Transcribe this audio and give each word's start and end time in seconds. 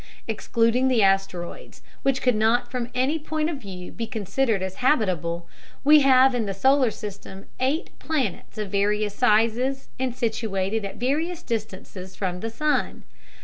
Excluding 0.27 0.87
the 0.87 1.03
asteroids, 1.03 1.83
which 2.01 2.23
could 2.23 2.33
not 2.33 2.71
from 2.71 2.89
any 2.95 3.19
point 3.19 3.51
of 3.51 3.57
view 3.57 3.91
be 3.91 4.07
considered 4.07 4.63
as 4.63 4.77
habitable, 4.81 5.47
we 5.83 5.99
have 5.99 6.33
in 6.33 6.47
the 6.47 6.55
solar 6.55 6.89
system 6.89 7.45
eight 7.59 7.91
planets 7.99 8.57
of 8.57 8.71
various 8.71 9.13
sizes 9.13 9.89
and 9.99 10.15
situated 10.15 10.83
at 10.85 10.95
various 10.95 11.43
distances 11.43 12.15
from 12.15 12.39
the 12.39 12.49
sun. 12.49 13.03